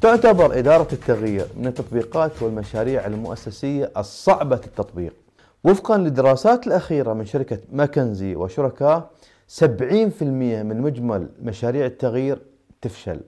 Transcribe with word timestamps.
تعتبر 0.00 0.58
إدارة 0.58 0.88
التغيير 0.92 1.46
من 1.56 1.66
التطبيقات 1.66 2.42
والمشاريع 2.42 3.06
المؤسسية 3.06 3.90
الصعبة 3.96 4.60
التطبيق. 4.66 5.12
وفقا 5.64 5.98
للدراسات 5.98 6.66
الأخيرة 6.66 7.12
من 7.12 7.24
شركة 7.24 7.58
ماكنزي 7.72 8.36
وشركاء 8.36 9.10
70% 9.48 9.62
من 10.22 10.80
مجمل 10.80 11.28
مشاريع 11.42 11.86
التغيير 11.86 12.38
تفشل. 12.80 13.20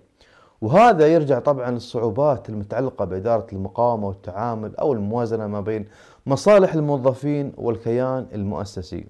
وهذا 0.61 1.07
يرجع 1.07 1.39
طبعا 1.39 1.71
للصعوبات 1.71 2.49
المتعلقة 2.49 3.05
بإدارة 3.05 3.47
المقاومة 3.53 4.09
والتعامل 4.09 4.77
أو 4.77 4.93
الموازنة 4.93 5.47
ما 5.47 5.61
بين 5.61 5.87
مصالح 6.27 6.75
الموظفين 6.75 7.53
والكيان 7.57 8.27
المؤسسي. 8.33 9.07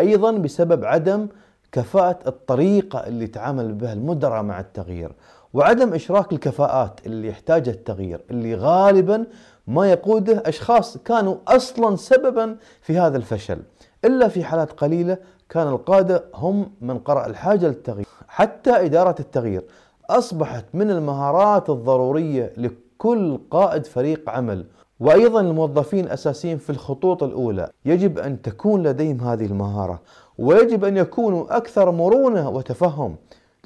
أيضا 0.00 0.32
بسبب 0.32 0.84
عدم 0.84 1.28
كفاءة 1.72 2.18
الطريقة 2.28 2.98
اللي 2.98 3.26
تعامل 3.26 3.72
بها 3.72 3.92
المدراء 3.92 4.42
مع 4.42 4.60
التغيير. 4.60 5.12
وعدم 5.54 5.94
إشراك 5.94 6.32
الكفاءات 6.32 7.00
اللي 7.06 7.28
يحتاجها 7.28 7.72
التغيير 7.72 8.20
اللي 8.30 8.54
غالبا 8.54 9.26
ما 9.66 9.90
يقوده 9.90 10.42
أشخاص 10.46 10.98
كانوا 10.98 11.36
أصلا 11.48 11.96
سببا 11.96 12.56
في 12.80 12.98
هذا 12.98 13.16
الفشل. 13.16 13.58
إلا 14.04 14.28
في 14.28 14.44
حالات 14.44 14.72
قليلة 14.72 15.18
كان 15.48 15.68
القادة 15.68 16.24
هم 16.34 16.70
من 16.80 16.98
قرأ 16.98 17.26
الحاجة 17.26 17.66
للتغيير. 17.66 18.06
حتى 18.28 18.70
إدارة 18.70 19.14
التغيير 19.20 19.64
أصبحت 20.10 20.64
من 20.74 20.90
المهارات 20.90 21.70
الضرورية 21.70 22.52
لكل 22.56 23.40
قائد 23.50 23.86
فريق 23.86 24.30
عمل. 24.30 24.66
وأيضا 25.00 25.40
الموظفين 25.40 26.04
الأساسيين 26.04 26.58
في 26.58 26.70
الخطوط 26.70 27.22
الأولى. 27.22 27.70
يجب 27.84 28.18
أن 28.18 28.42
تكون 28.42 28.82
لديهم 28.82 29.20
هذه 29.20 29.46
المهارة. 29.46 30.02
ويجب 30.38 30.84
أن 30.84 30.96
يكونوا 30.96 31.56
أكثر 31.56 31.90
مرونة 31.90 32.48
وتفهم. 32.48 33.16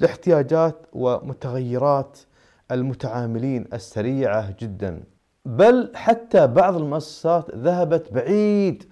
لاحتياجات 0.01 0.75
ومتغيرات 0.93 2.19
المتعاملين 2.71 3.65
السريعة 3.73 4.53
جدا. 4.59 5.03
بل 5.45 5.91
حتى 5.95 6.47
بعض 6.47 6.75
المؤسسات 6.75 7.55
ذهبت 7.55 8.13
بعيد 8.13 8.83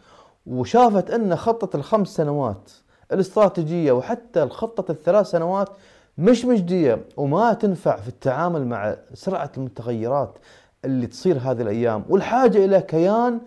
وشافت 0.45 1.11
أن 1.11 1.35
خطة 1.35 1.77
الخمس 1.77 2.07
سنوات 2.07 2.71
الاستراتيجية 3.11 3.91
وحتى 3.91 4.43
الخطة 4.43 4.91
الثلاث 4.91 5.27
سنوات 5.27 5.69
مش 6.17 6.45
مجدية 6.45 7.05
وما 7.17 7.53
تنفع 7.53 7.95
في 7.95 8.07
التعامل 8.07 8.67
مع 8.67 8.95
سرعة 9.13 9.51
المتغيرات 9.57 10.37
اللي 10.85 11.07
تصير 11.07 11.37
هذه 11.37 11.61
الأيام. 11.61 12.05
والحاجة 12.09 12.65
إلى 12.65 12.81
كيان 12.81 13.39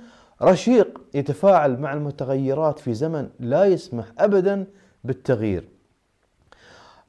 رشيق 0.43 1.01
يتفاعل 1.15 1.81
مع 1.81 1.93
المتغيرات 1.93 2.79
في 2.79 2.95
زمن 2.95 3.29
لا 3.41 3.65
يسمح 3.65 4.05
أبدا 4.19 4.67
بالتغيير. 5.05 5.69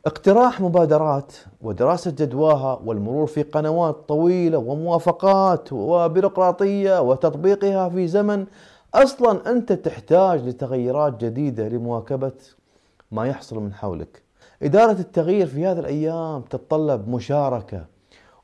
اقتراح 0.05 0.61
مبادرات 0.61 1.33
ودراسة 1.61 2.11
جدواها 2.11 2.79
والمرور 2.85 3.27
في 3.27 3.43
قنوات 3.43 3.95
طويلة 4.07 4.57
وموافقات 4.57 5.73
وبيروقراطية 5.73 7.01
وتطبيقها 7.01 7.89
في 7.89 8.07
زمن 8.07 8.45
أصلا 8.93 9.51
أنت 9.51 9.73
تحتاج 9.73 10.47
لتغيرات 10.47 11.23
جديدة 11.23 11.67
لمواكبة 11.67 12.31
ما 13.11 13.27
يحصل 13.27 13.59
من 13.59 13.73
حولك. 13.73 14.21
إدارة 14.63 14.91
التغيير 14.99 15.47
في 15.47 15.65
هذه 15.65 15.79
الأيام 15.79 16.41
تتطلب 16.41 17.09
مشاركة 17.09 17.85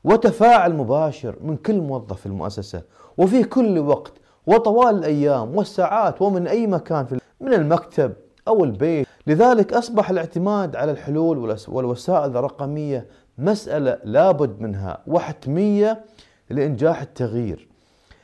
وتفاعل 0.04 0.74
مباشر 0.74 1.36
من 1.42 1.56
كل 1.56 1.80
موظف 1.80 2.20
في 2.20 2.26
المؤسسة 2.26 2.82
وفي 3.18 3.44
كل 3.44 3.78
وقت 3.78 4.12
وطوال 4.46 4.98
الأيام 4.98 5.56
والساعات 5.56 6.22
ومن 6.22 6.46
أي 6.46 6.66
مكان 6.66 7.06
في 7.06 7.18
من 7.40 7.54
المكتب 7.54 8.12
أو 8.48 8.64
البيت. 8.64 9.06
لذلك 9.28 9.72
أصبح 9.72 10.10
الاعتماد 10.10 10.76
على 10.76 10.92
الحلول 10.92 11.56
والوسائل 11.68 12.36
الرقمية 12.36 13.06
مسألة 13.38 13.98
لابد 14.04 14.60
منها 14.60 15.02
وحتمية 15.06 16.04
لإنجاح 16.50 17.00
التغيير. 17.00 17.68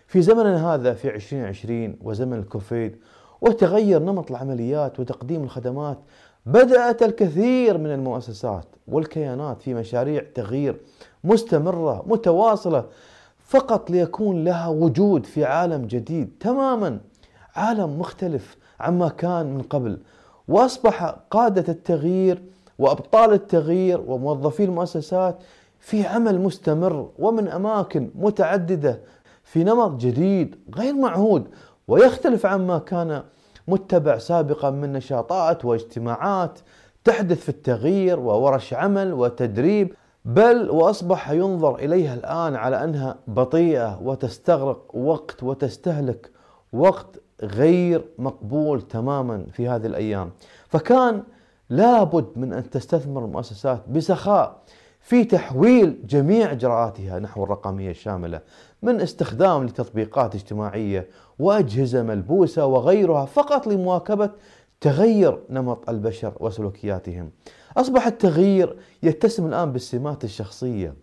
في 0.06 0.22
زمننا 0.22 0.74
هذا 0.74 0.94
في 0.94 1.14
2020 1.14 1.96
وزمن 2.02 2.38
الكوفيد 2.38 2.96
وتغير 3.40 4.02
نمط 4.02 4.30
العمليات 4.30 5.00
وتقديم 5.00 5.42
الخدمات 5.44 5.98
بدأت 6.46 7.02
الكثير 7.02 7.78
من 7.78 7.92
المؤسسات 7.92 8.66
والكيانات 8.88 9.62
في 9.62 9.74
مشاريع 9.74 10.24
تغيير 10.34 10.80
مستمرة 11.24 12.04
متواصلة 12.06 12.84
فقط 13.38 13.90
ليكون 13.90 14.44
لها 14.44 14.68
وجود 14.68 15.26
في 15.26 15.44
عالم 15.44 15.86
جديد 15.86 16.30
تماما 16.40 17.00
عالم 17.54 17.98
مختلف 17.98 18.56
عما 18.80 19.08
كان 19.08 19.46
من 19.54 19.62
قبل. 19.62 19.98
وأصبح 20.48 21.16
قادة 21.30 21.72
التغيير 21.72 22.42
وأبطال 22.78 23.32
التغيير 23.32 24.00
وموظفي 24.06 24.64
المؤسسات 24.64 25.38
في 25.80 26.06
عمل 26.06 26.40
مستمر 26.40 27.10
ومن 27.18 27.48
أماكن 27.48 28.10
متعددة 28.14 29.00
في 29.44 29.64
نمط 29.64 30.00
جديد 30.00 30.56
غير 30.76 30.94
معهود 30.94 31.44
ويختلف 31.88 32.46
عما 32.46 32.78
كان 32.78 33.22
متبع 33.68 34.18
سابقا 34.18 34.70
من 34.70 34.92
نشاطات 34.92 35.64
واجتماعات 35.64 36.58
تحدث 37.04 37.40
في 37.40 37.48
التغيير 37.48 38.20
وورش 38.20 38.74
عمل 38.74 39.12
وتدريب 39.12 39.94
بل 40.24 40.70
وأصبح 40.70 41.30
ينظر 41.30 41.74
إليها 41.76 42.14
الآن 42.14 42.56
على 42.56 42.84
أنها 42.84 43.16
بطيئة 43.26 44.00
وتستغرق 44.02 44.96
وقت 44.96 45.42
وتستهلك 45.42 46.30
وقت 46.72 47.20
غير 47.42 48.04
مقبول 48.18 48.82
تماما 48.82 49.46
في 49.52 49.68
هذه 49.68 49.86
الأيام 49.86 50.30
فكان 50.68 51.22
لابد 51.70 52.26
من 52.36 52.52
أن 52.52 52.70
تستثمر 52.70 53.24
المؤسسات 53.24 53.88
بسخاء 53.88 54.62
في 55.00 55.24
تحويل 55.24 56.06
جميع 56.06 56.52
اجراءاتها 56.52 57.18
نحو 57.18 57.44
الرقمية 57.44 57.90
الشاملة 57.90 58.40
من 58.82 59.00
استخدام 59.00 59.64
لتطبيقات 59.64 60.34
اجتماعية 60.34 61.08
وأجهزة 61.38 62.02
ملبوسة 62.02 62.66
وغيرها 62.66 63.24
فقط 63.24 63.66
لمواكبة 63.66 64.30
تغير 64.80 65.38
نمط 65.50 65.90
البشر 65.90 66.32
وسلوكياتهم. 66.40 67.30
أصبح 67.76 68.06
التغيير 68.06 68.76
يتسم 69.02 69.46
الآن 69.46 69.72
بالسمات 69.72 70.24
الشخصية 70.24 70.94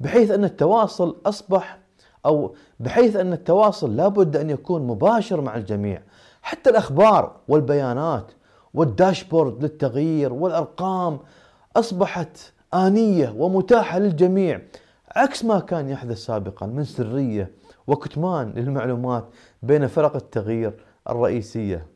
بحيث 0.00 0.30
أن 0.30 0.44
التواصل 0.44 1.16
أصبح 1.26 1.78
أو 2.26 2.54
بحيث 2.80 3.16
أن 3.16 3.32
التواصل 3.32 3.96
لابد 3.96 4.36
أن 4.36 4.50
يكون 4.50 4.86
مباشر 4.86 5.40
مع 5.40 5.56
الجميع 5.56 6.02
حتى 6.42 6.70
الأخبار 6.70 7.36
والبيانات 7.48 8.32
والداشبورد 8.74 9.62
للتغيير 9.62 10.32
والأرقام 10.32 11.18
أصبحت 11.76 12.52
آنية 12.74 13.34
ومتاحة 13.36 13.98
للجميع 13.98 14.60
عكس 15.16 15.44
ما 15.44 15.58
كان 15.58 15.88
يحدث 15.88 16.18
سابقا 16.18 16.66
من 16.66 16.84
سرية 16.84 17.50
وكتمان 17.86 18.50
للمعلومات 18.50 19.24
بين 19.62 19.86
فرق 19.86 20.16
التغيير 20.16 20.84
الرئيسية. 21.10 21.86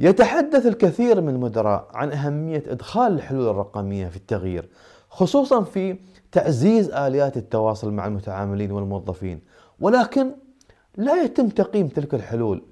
يتحدث 0.00 0.66
الكثير 0.66 1.20
من 1.20 1.28
المدراء 1.28 1.88
عن 1.94 2.12
أهمية 2.12 2.62
إدخال 2.66 3.12
الحلول 3.12 3.48
الرقمية 3.48 4.08
في 4.08 4.16
التغيير 4.16 4.68
خصوصا 5.10 5.62
في 5.62 5.98
تعزيز 6.32 6.90
آليات 6.90 7.36
التواصل 7.36 7.92
مع 7.92 8.06
المتعاملين 8.06 8.72
والموظفين 8.72 9.40
ولكن 9.80 10.30
لا 10.96 11.22
يتم 11.22 11.48
تقييم 11.48 11.88
تلك 11.88 12.14
الحلول 12.14 12.62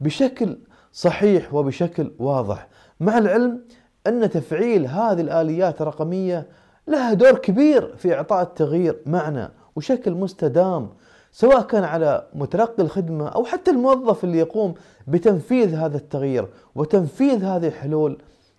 بشكل 0.00 0.58
صحيح 0.92 1.54
وبشكل 1.54 2.12
واضح 2.18 2.68
مع 3.00 3.18
العلم 3.18 3.64
أن 4.06 4.30
تفعيل 4.30 4.86
هذه 4.86 5.20
الآليات 5.20 5.80
الرقمية 5.80 6.46
لها 6.88 7.12
دور 7.12 7.38
كبير 7.38 7.96
في 7.96 8.14
إعطاء 8.14 8.42
التغيير 8.42 9.02
معنى 9.06 9.48
وشكل 9.76 10.12
مستدام 10.12 10.88
سواء 11.32 11.62
كان 11.62 11.84
على 11.84 12.26
متلقي 12.34 12.82
الخدمة 12.82 13.28
أو 13.28 13.44
حتى 13.44 13.70
الموظف 13.70 14.24
اللي 14.24 14.38
يقوم 14.38 14.74
بتنفيذ 15.08 15.74
هذا 15.74 15.96
التغيير 15.96 16.48
وتنفيذ 16.74 17.44
هذه 17.44 17.66
الحلول 17.66 18.18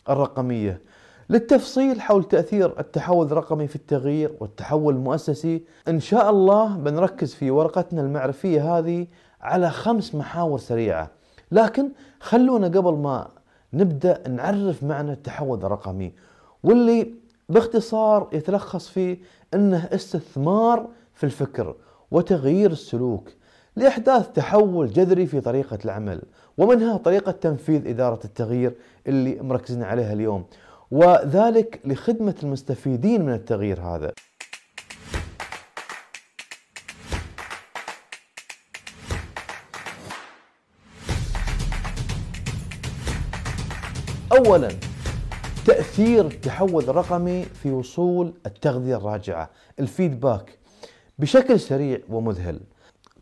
الرقمية. 0.09 0.81
للتفصيل 1.29 2.01
حول 2.01 2.23
تأثير 2.23 2.79
التحول 2.79 3.25
الرقمي 3.25 3.67
في 3.67 3.75
التغيير 3.75 4.35
والتحول 4.39 4.95
المؤسسي 4.95 5.63
إن 5.87 5.99
شاء 5.99 6.29
الله 6.29 6.75
بنركز 6.75 7.33
في 7.33 7.51
ورقتنا 7.51 8.01
المعرفية 8.01 8.77
هذه 8.77 9.07
على 9.41 9.69
خمس 9.69 10.15
محاور 10.15 10.59
سريعة. 10.59 11.11
لكن 11.51 11.89
خلونا 12.19 12.67
قبل 12.67 12.93
ما 12.93 13.27
نبدأ 13.73 14.27
نعرف 14.27 14.83
معنى 14.83 15.11
التحول 15.11 15.57
الرقمي 15.65 16.13
واللي 16.63 17.13
باختصار 17.49 18.29
يتلخص 18.33 18.87
في 18.87 19.17
أنه 19.53 19.89
استثمار 19.93 20.87
في 21.13 21.23
الفكر 21.23 21.75
وتغيير 22.11 22.71
السلوك 22.71 23.29
لإحداث 23.75 24.29
تحول 24.31 24.87
جذري 24.87 25.25
في 25.25 25.41
طريقة 25.41 25.79
العمل 25.85 26.21
ومنها 26.57 26.97
طريقة 26.97 27.31
تنفيذ 27.31 27.87
إدارة 27.87 28.19
التغيير 28.25 28.75
اللي 29.07 29.39
مركزين 29.41 29.83
عليها 29.83 30.13
اليوم. 30.13 30.45
وذلك 30.91 31.81
لخدمة 31.85 32.35
المستفيدين 32.43 33.25
من 33.25 33.33
التغيير 33.33 33.81
هذا. 33.81 34.11
اولا 44.31 44.69
تأثير 45.65 46.25
التحول 46.25 46.83
الرقمي 46.83 47.43
في 47.43 47.71
وصول 47.71 48.33
التغذية 48.45 48.97
الراجعة، 48.97 49.49
الفيدباك 49.79 50.57
بشكل 51.19 51.59
سريع 51.59 51.99
ومذهل 52.09 52.59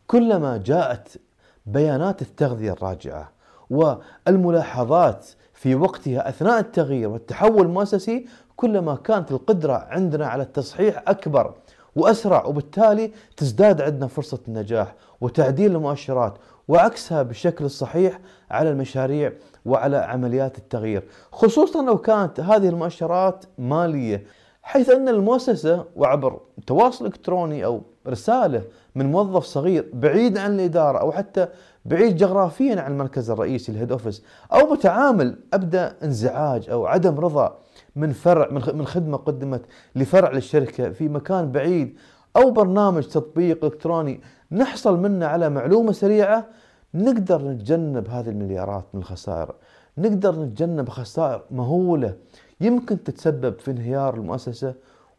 كلما 0.07 0.57
جاءت 0.57 1.17
بيانات 1.65 2.21
التغذية 2.21 2.71
الراجعة 2.71 3.31
والملاحظات 3.69 5.27
في 5.57 5.75
وقتها 5.75 6.29
أثناء 6.29 6.59
التغيير 6.59 7.09
والتحول 7.09 7.61
المؤسسي 7.61 8.25
كلما 8.55 8.95
كانت 8.95 9.31
القدرة 9.31 9.73
عندنا 9.89 10.27
على 10.27 10.43
التصحيح 10.43 11.03
أكبر 11.07 11.53
وأسرع 11.95 12.45
وبالتالي 12.45 13.11
تزداد 13.37 13.81
عندنا 13.81 14.07
فرصة 14.07 14.39
النجاح 14.47 14.95
وتعديل 15.21 15.75
المؤشرات 15.75 16.33
وعكسها 16.67 17.23
بالشكل 17.23 17.65
الصحيح 17.65 18.19
على 18.51 18.69
المشاريع 18.69 19.33
وعلى 19.65 19.97
عمليات 19.97 20.57
التغيير 20.57 21.03
خصوصا 21.31 21.81
لو 21.81 21.97
كانت 21.97 22.39
هذه 22.39 22.69
المؤشرات 22.69 23.45
مالية 23.57 24.23
حيث 24.63 24.89
أن 24.89 25.09
المؤسسة 25.09 25.85
وعبر 25.95 26.39
تواصل 26.67 27.05
إلكتروني 27.05 27.65
أو 27.65 27.81
رسالة 28.07 28.63
من 28.97 29.11
موظف 29.11 29.43
صغير 29.43 29.89
بعيد 29.93 30.37
عن 30.37 30.55
الإدارة 30.55 30.97
أو 30.97 31.11
حتى 31.11 31.47
بعيد 31.85 32.15
جغرافيا 32.15 32.81
عن 32.81 32.91
المركز 32.91 33.29
الرئيسي 33.29 33.71
الهيد 33.71 33.91
أوفيس 33.91 34.23
أو 34.53 34.71
متعامل 34.71 35.39
ابدا 35.53 35.95
انزعاج 36.03 36.69
أو 36.69 36.85
عدم 36.85 37.19
رضا 37.19 37.57
من 37.95 38.11
فرع 38.11 38.49
من 38.51 38.85
خدمة 38.85 39.17
قدمت 39.17 39.61
لفرع 39.95 40.31
للشركة 40.31 40.89
في 40.89 41.09
مكان 41.09 41.51
بعيد 41.51 41.97
أو 42.37 42.51
برنامج 42.51 43.03
تطبيق 43.03 43.65
إلكتروني 43.65 44.21
نحصل 44.51 44.99
منه 44.99 45.25
على 45.25 45.49
معلومة 45.49 45.91
سريعة 45.91 46.45
نقدر 46.93 47.47
نتجنب 47.47 48.07
هذه 48.09 48.29
المليارات 48.29 48.85
من 48.93 48.99
الخسائر. 48.99 49.55
نقدر 49.97 50.39
نتجنب 50.39 50.89
خسائر 50.89 51.41
مهولة 51.51 52.15
يمكن 52.61 53.03
تتسبب 53.03 53.59
في 53.59 53.71
انهيار 53.71 54.15
المؤسسة 54.15 54.73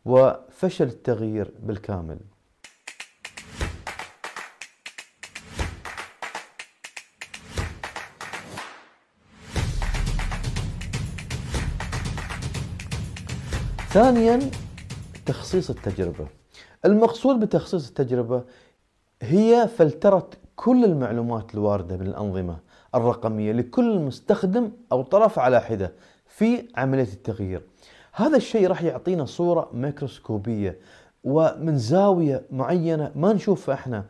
وفشل 0.05 0.87
التغيير 0.87 1.51
بالكامل. 1.63 2.19
ثانيا 13.89 14.41
تخصيص 15.27 15.71
التجربة. 15.71 16.27
المقصود 16.85 17.41
بتخصيص 17.41 17.89
التجربة 17.89 18.43
هي 19.23 19.69
فلترة 19.77 20.31
كل 20.57 20.85
المعلومات 20.85 21.55
الواردة 21.55 21.97
من 21.97 22.07
الأنظمة 22.07 22.57
الرقمية 22.95 23.53
لكل 23.53 23.99
مستخدم 23.99 24.71
أو 24.93 25.03
طرف 25.03 25.39
على 25.39 25.61
حدة 25.61 25.93
في 26.27 26.69
عملية 26.77 27.13
التغيير. 27.13 27.63
هذا 28.13 28.37
الشيء 28.37 28.67
راح 28.69 28.83
يعطينا 28.83 29.25
صورة 29.25 29.71
ميكروسكوبية 29.73 30.79
ومن 31.25 31.79
زاوية 31.79 32.43
معينة 32.51 33.13
ما 33.15 33.33
نشوفها 33.33 33.75
إحنا. 33.75 34.05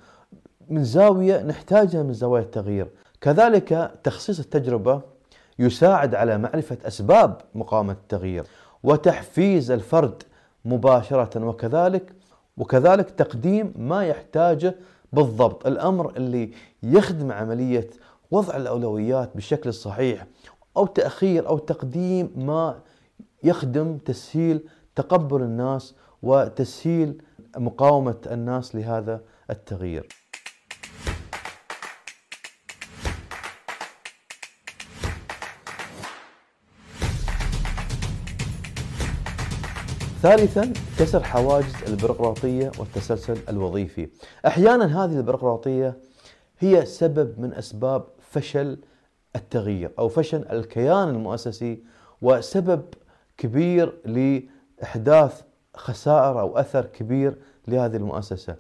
من 0.69 0.85
زاوية 0.85 1.43
نحتاجها 1.43 2.03
من 2.03 2.13
زوايا 2.13 2.43
التغيير. 2.45 2.91
كذلك 3.21 3.93
تخصيص 4.05 4.39
التجربة 4.39 5.03
يساعد 5.59 6.15
على 6.15 6.39
معرفة 6.39 6.79
أسباب 6.85 7.41
مقاومة 7.55 7.93
التغيير. 7.93 8.45
وتحفيز 8.83 9.71
الفرد 9.71 10.23
مباشرة 10.65 11.45
وكذلك 11.45 12.13
وكذلك 12.57 13.11
تقديم 13.11 13.75
ما 13.77 14.05
يحتاجه 14.05 14.75
بالضبط. 15.13 15.67
الأمر 15.67 16.17
اللي 16.17 16.53
يخدم 16.83 17.33
عملية 17.33 17.91
وضع 18.31 18.57
الأولويات 18.57 19.31
بالشكل 19.35 19.69
الصحيح 19.69 20.27
أو 20.77 20.87
تأخير 20.87 21.49
أو 21.49 21.59
تقديم 21.59 22.33
ما 22.37 22.81
يخدم 23.45 23.99
تسهيل 23.99 24.69
تقبل 24.97 25.43
الناس 25.43 25.95
وتسهيل 26.23 27.23
مقاومة 27.57 28.17
الناس 28.31 28.75
لهذا 28.75 29.21
التغيير. 29.51 30.09
ثالثا 40.23 40.73
كسر 40.99 41.23
حواجز 41.23 41.75
البيروقراطية 41.89 42.71
والتسلسل 42.79 43.39
الوظيفي. 43.49 44.09
أحيانا 44.47 45.05
هذه 45.05 45.17
البيروقراطية 45.17 45.99
هي 46.59 46.87
سبب 46.87 47.41
من 47.41 47.55
أسباب 47.55 48.05
فشل 48.31 48.79
التغيير 49.37 49.91
أو 49.99 50.09
فشل 50.09 50.45
الكيان 50.51 51.09
المؤسسي 51.09 51.83
وسبب 52.23 52.83
كبير 53.37 53.95
لإحداث 54.05 55.43
خسائر 55.75 56.41
أو 56.41 56.59
أثر 56.59 56.87
كبير 56.87 57.37
لهذه 57.69 57.97
المؤسسة. 57.97 58.57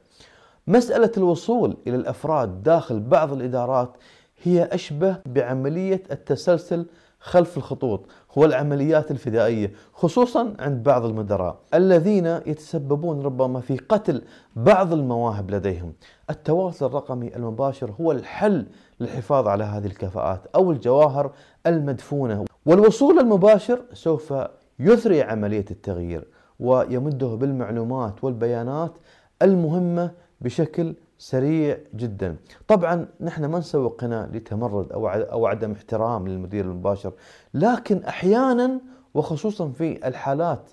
مسألة 0.66 1.12
الوصول 1.16 1.76
إلى 1.86 1.96
الأفراد 1.96 2.62
داخل 2.62 3.00
بعض 3.00 3.32
الإدارات 3.32 3.96
هي 4.42 4.64
أشبه 4.64 5.16
بعملية 5.26 6.02
التسلسل 6.10 6.86
خلف 7.20 7.56
الخطوط 7.56 8.06
هو 8.38 8.44
العمليات 8.44 9.10
الفدائية 9.10 9.72
خصوصا 9.92 10.54
عند 10.58 10.82
بعض 10.82 11.04
المدراء 11.04 11.58
الذين 11.74 12.26
يتسببون 12.26 13.22
ربما 13.22 13.60
في 13.60 13.76
قتل 13.76 14.22
بعض 14.56 14.92
المواهب 14.92 15.50
لديهم. 15.50 15.92
التواصل 16.30 16.86
الرقمي 16.86 17.36
المباشر 17.36 17.90
هو 18.00 18.12
الحل 18.12 18.66
للحفاظ 19.00 19.48
على 19.48 19.64
هذه 19.64 19.86
الكفاءات 19.86 20.46
أو 20.54 20.70
الجواهر 20.70 21.32
المدفونة. 21.66 22.44
والوصول 22.66 23.18
المباشر 23.18 23.80
سوف 23.92 24.34
يثري 24.78 25.22
عملية 25.22 25.64
التغيير 25.70 26.28
ويمده 26.60 27.26
بالمعلومات 27.26 28.24
والبيانات 28.24 28.98
المهمة 29.42 30.10
بشكل 30.40 30.94
سريع 31.18 31.78
جدا. 31.94 32.36
طبعا 32.68 33.08
نحن 33.20 33.44
ما 33.44 33.58
نسوق 33.58 34.04
هنا 34.04 34.30
لتمرد 34.32 34.92
أو 34.92 35.08
أو 35.08 35.46
عدم 35.46 35.72
احترام 35.72 36.28
للمدير 36.28 36.64
المباشر 36.64 37.12
لكن 37.54 38.04
أحيانا 38.04 38.80
وخصوصا 39.14 39.68
في 39.68 40.08
الحالات 40.08 40.70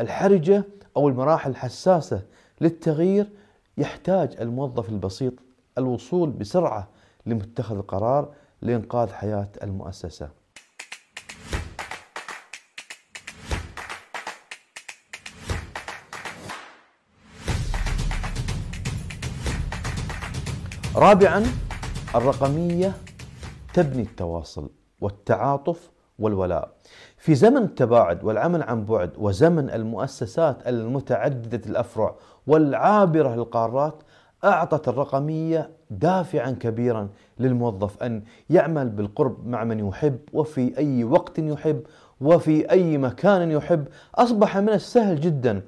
الحرجة 0.00 0.64
أو 0.96 1.08
المراحل 1.08 1.50
الحساسة 1.50 2.22
للتغيير 2.60 3.30
يحتاج 3.78 4.36
الموظف 4.40 4.88
البسيط 4.88 5.32
الوصول 5.78 6.30
بسرعة 6.30 6.88
لمتخذ 7.26 7.76
القرار 7.76 8.32
لإنقاذ 8.62 9.08
حياة 9.08 9.48
المؤسسة. 9.62 10.28
رابعا 20.96 21.44
الرقمية 22.14 22.92
تبني 23.74 24.02
التواصل 24.02 24.70
والتعاطف 25.00 25.90
والولاء. 26.18 26.72
في 27.18 27.34
زمن 27.34 27.62
التباعد 27.62 28.24
والعمل 28.24 28.62
عن 28.62 28.84
بعد 28.84 29.10
وزمن 29.18 29.70
المؤسسات 29.70 30.66
المتعددة 30.68 31.60
الأفرع 31.70 32.14
والعابرة 32.46 33.34
للقارات 33.34 33.94
أعطت 34.44 34.88
الرقمية 34.88 35.70
دافعا 35.90 36.50
كبيرا 36.50 37.08
للموظف 37.38 38.02
أن 38.02 38.22
يعمل 38.50 38.88
بالقرب 38.88 39.46
مع 39.46 39.64
من 39.64 39.88
يحب 39.88 40.18
وفي 40.32 40.78
أي 40.78 41.04
وقت 41.04 41.38
يحب 41.38 41.82
وفي 42.20 42.70
أي 42.70 42.98
مكان 42.98 43.50
يحب. 43.50 43.88
أصبح 44.14 44.56
من 44.58 44.68
السهل 44.68 45.20
جدا 45.20 45.62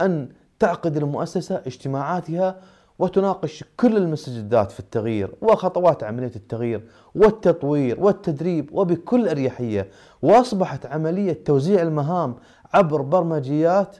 أن 0.00 0.28
تعقد 0.58 0.96
المؤسسة 0.96 1.62
اجتماعاتها 1.66 2.56
وتناقش 2.98 3.64
كل 3.76 3.96
المستجدات 3.96 4.72
في 4.72 4.80
التغيير 4.80 5.34
وخطوات 5.40 6.04
عملية 6.04 6.32
التغيير 6.36 6.88
والتطوير 7.14 8.00
والتدريب 8.00 8.70
وبكل 8.72 9.28
أريحية 9.28 9.88
وأصبحت 10.22 10.86
عملية 10.86 11.44
توزيع 11.44 11.82
المهام 11.82 12.34
عبر 12.74 13.02
برمجيات 13.02 13.96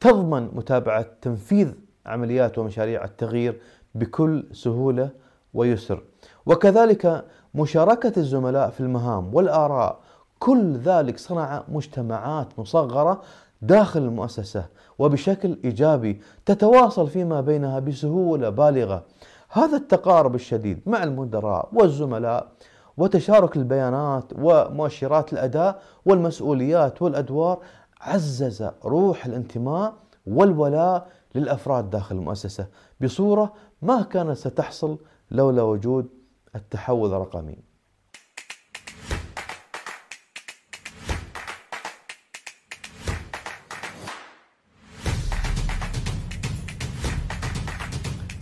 تضمن 0.00 0.48
متابعة 0.52 1.06
تنفيذ 1.22 1.72
عمليات 2.06 2.58
ومشاريع 2.58 3.04
التغيير 3.04 3.60
بكل 3.94 4.44
سهولة 4.52 5.10
ويسر. 5.54 6.02
وكذلك 6.46 7.24
مشاركة 7.54 8.12
الزملاء 8.16 8.70
في 8.70 8.80
المهام 8.80 9.34
والآراء 9.34 10.00
كل 10.38 10.76
ذلك 10.76 11.18
صنع 11.18 11.62
مجتمعات 11.68 12.58
مصغرة 12.58 13.22
داخل 13.62 14.00
المؤسسة 14.00 14.66
وبشكل 14.98 15.58
إيجابي 15.64 16.20
تتواصل 16.46 17.08
فيما 17.08 17.40
بينها 17.40 17.78
بسهولة 17.78 18.48
بالغة. 18.48 19.04
هذا 19.48 19.76
التقارب 19.76 20.34
الشديد 20.34 20.80
مع 20.86 21.02
المدراء 21.02 21.68
والزملاء 21.72 22.52
وتشارك 22.96 23.56
البيانات 23.56 24.24
ومؤشرات 24.38 25.32
الأداء 25.32 25.82
والمسؤوليات 26.04 27.02
والأدوار 27.02 27.58
عزز 28.00 28.68
روح 28.84 29.26
الانتماء 29.26 29.94
والولاء 30.26 31.08
للأفراد 31.34 31.90
داخل 31.90 32.16
المؤسسة 32.16 32.66
بصورة 33.00 33.52
ما 33.82 34.02
كانت 34.02 34.36
ستحصل 34.36 34.98
لولا 35.30 35.62
وجود 35.62 36.08
التحول 36.54 37.14
الرقمي. 37.14 37.69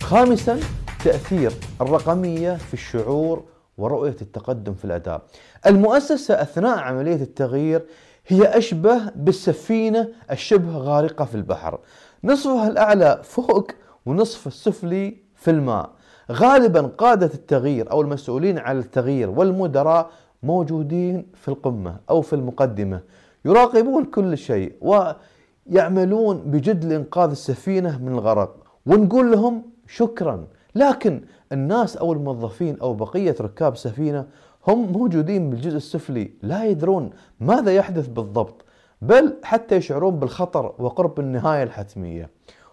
خامسا 0.09 0.59
تأثير 1.03 1.51
الرقمية 1.81 2.53
في 2.55 2.73
الشعور 2.73 3.43
ورؤية 3.77 4.15
التقدم 4.21 4.73
في 4.73 4.85
الأداء. 4.85 5.21
المؤسسة 5.67 6.41
أثناء 6.41 6.77
عملية 6.77 7.15
التغيير 7.15 7.85
هي 8.27 8.57
أشبه 8.57 9.01
بالسفينة 9.15 10.09
الشبه 10.31 10.77
غارقة 10.77 11.25
في 11.25 11.35
البحر. 11.35 11.79
نصفها 12.23 12.67
الأعلى 12.67 13.21
فوق 13.23 13.71
ونصف 14.05 14.47
السفلي 14.47 15.17
في 15.35 15.51
الماء. 15.51 15.89
غالبا 16.31 16.81
قادة 16.81 17.31
التغيير 17.33 17.91
أو 17.91 18.01
المسؤولين 18.01 18.57
عن 18.57 18.79
التغيير 18.79 19.29
والمدراء 19.29 20.09
موجودين 20.43 21.27
في 21.33 21.47
القمة 21.47 21.97
أو 22.09 22.21
في 22.21 22.33
المقدمة 22.33 23.01
يراقبون 23.45 24.05
كل 24.05 24.37
شيء 24.37 24.73
ويعملون 24.81 26.37
بجد 26.37 26.85
لإنقاذ 26.85 27.29
السفينة 27.29 28.03
من 28.03 28.11
الغرق. 28.11 28.55
ونقول 28.85 29.31
لهم 29.31 29.78
شكرا. 29.89 30.47
لكن 30.75 31.21
الناس 31.51 31.97
أو 31.97 32.13
الموظفين 32.13 32.79
أو 32.79 32.93
بقية 32.93 33.35
ركاب 33.41 33.73
السفينة 33.73 34.25
هم 34.67 34.91
موجودين 34.91 35.49
بالجزء 35.49 35.77
السفلي 35.77 36.31
لا 36.41 36.65
يدرون 36.65 37.09
ماذا 37.39 37.71
يحدث 37.75 38.07
بالضبط 38.07 38.65
بل 39.01 39.35
حتى 39.43 39.75
يشعرون 39.75 40.19
بالخطر 40.19 40.73
وقرب 40.79 41.19
النهاية 41.19 41.63
الحتمية. 41.63 42.29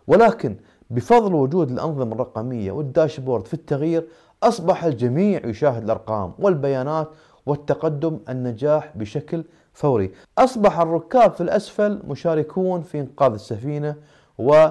ولكن 0.06 0.56
بفضل 0.90 1.35
وجود 1.35 1.70
الأنظمة 1.70 2.12
الرقمية 2.14 2.73
والداشبورد 2.73 3.46
في 3.46 3.54
التغيير 3.54 4.08
أصبح 4.42 4.85
الجميع 4.85 5.46
يشاهد 5.46 5.82
الأرقام 5.82 6.32
والبيانات 6.38 7.08
والتقدم 7.46 8.18
النجاح 8.28 8.92
بشكل 8.96 9.44
فوري. 9.73 10.12
أصبح 10.38 10.80
الركاب 10.80 11.32
في 11.32 11.40
الأسفل 11.40 12.00
مشاركون 12.08 12.82
في 12.82 13.00
إنقاذ 13.00 13.32
السفينة 13.32 13.96
و 14.38 14.68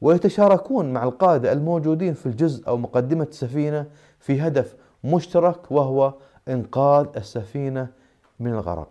ويتشاركون 0.00 0.92
مع 0.92 1.04
القادة 1.04 1.52
الموجودين 1.52 2.14
في 2.14 2.26
الجزء 2.26 2.68
أو 2.68 2.76
مقدمة 2.76 3.26
السفينة 3.30 3.86
في 4.20 4.40
هدف 4.40 4.76
مشترك 5.04 5.70
وهو 5.72 6.14
إنقاذ 6.48 7.06
السفينة 7.16 7.88
من 8.40 8.52
الغرق. 8.52 8.88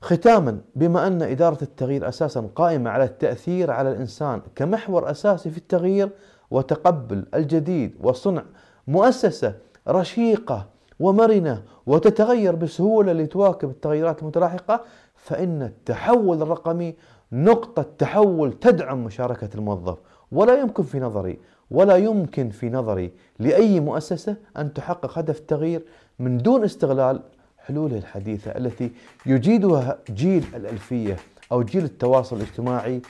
ختاما 0.00 0.60
بما 0.74 1.06
أن 1.06 1.22
إدارة 1.22 1.58
التغيير 1.62 2.08
أساسا 2.08 2.48
قائمة 2.54 2.90
على 2.90 3.04
التأثير 3.04 3.70
على 3.70 3.90
الإنسان 3.92 4.40
كمحور 4.54 5.10
أساسي 5.10 5.50
في 5.50 5.58
التغيير 5.58 6.10
وتقبل 6.50 7.26
الجديد 7.34 7.94
وصنع 8.00 8.42
مؤسسة 8.86 9.54
رشيقة 9.88 10.66
ومرنة 11.00 11.62
وتتغير 11.86 12.54
بسهولة 12.54 13.12
لتواكب 13.12 13.70
التغيرات 13.70 14.22
المتلاحقة 14.22 14.80
فإن 15.14 15.62
التحول 15.62 16.42
الرقمي 16.42 16.94
نقطة 17.32 17.86
تحول 17.98 18.52
تدعم 18.52 19.04
مشاركة 19.04 19.48
الموظف. 19.54 19.98
ولا 20.32 20.60
يمكن 20.60 20.82
في 20.82 21.00
نظري 21.00 21.38
ولا 21.70 21.96
يمكن 21.96 22.50
في 22.50 22.70
نظري 22.70 23.12
لأي 23.38 23.80
مؤسسة 23.80 24.36
أن 24.56 24.72
تحقق 24.72 25.18
هدف 25.18 25.38
التغيير 25.38 25.82
من 26.18 26.38
دون 26.38 26.64
استغلال 26.64 27.22
حلوله 27.58 27.98
الحديثة 27.98 28.50
التي 28.50 28.92
يجيدها 29.26 29.98
جيل 30.10 30.44
الألفية 30.54 31.16
أو 31.52 31.62
جيل 31.62 31.84
التواصل 31.84 32.36
الاجتماعي 32.36 33.02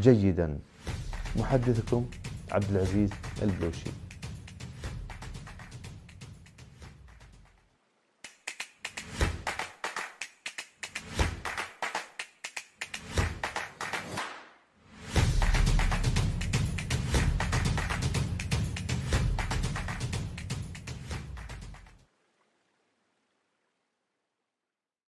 جيدا. 0.00 0.58
محدثكم 1.36 2.04
عبد 2.52 2.70
العزيز 2.70 3.10
البلوشي. 3.42 4.03